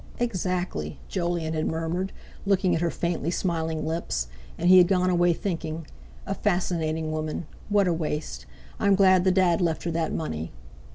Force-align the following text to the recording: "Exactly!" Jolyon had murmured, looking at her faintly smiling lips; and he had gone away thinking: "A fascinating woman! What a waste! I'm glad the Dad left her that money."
"Exactly!" 0.17 0.97
Jolyon 1.07 1.53
had 1.53 1.67
murmured, 1.67 2.11
looking 2.47 2.73
at 2.73 2.81
her 2.81 2.89
faintly 2.89 3.29
smiling 3.29 3.85
lips; 3.85 4.29
and 4.57 4.67
he 4.67 4.79
had 4.79 4.87
gone 4.87 5.11
away 5.11 5.31
thinking: 5.31 5.85
"A 6.25 6.33
fascinating 6.33 7.11
woman! 7.11 7.45
What 7.69 7.87
a 7.87 7.93
waste! 7.93 8.47
I'm 8.79 8.95
glad 8.95 9.25
the 9.25 9.31
Dad 9.31 9.61
left 9.61 9.83
her 9.83 9.91
that 9.91 10.11
money." 10.11 10.51